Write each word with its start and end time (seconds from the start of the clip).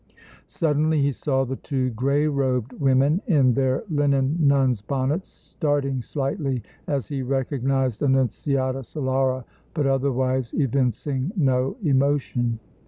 Suddenly 0.47 0.99
he 1.03 1.11
saw 1.11 1.45
the 1.45 1.57
two 1.57 1.91
gray 1.91 2.25
robed 2.25 2.73
women 2.73 3.21
in 3.27 3.53
their 3.53 3.83
linen 3.87 4.35
nuns' 4.39 4.81
bonnets, 4.81 5.29
starting 5.29 6.01
slightly 6.01 6.63
as 6.87 7.05
he 7.05 7.21
recognized 7.21 8.01
Annunziata 8.01 8.79
Solara, 8.79 9.43
but 9.75 9.85
otherwise 9.85 10.53
evincing 10.55 11.31
no 11.37 11.77
emotion. 11.83 12.57